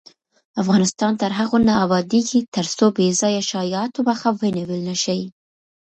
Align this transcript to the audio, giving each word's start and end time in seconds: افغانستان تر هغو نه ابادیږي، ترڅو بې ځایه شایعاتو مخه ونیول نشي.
افغانستان 0.61 1.13
تر 1.21 1.31
هغو 1.39 1.57
نه 1.67 1.73
ابادیږي، 1.85 2.39
ترڅو 2.55 2.85
بې 2.95 3.07
ځایه 3.21 3.41
شایعاتو 3.51 3.99
مخه 4.09 4.29
ونیول 4.41 4.81
نشي. 4.89 5.21